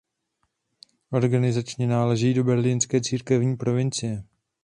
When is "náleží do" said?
1.87-2.43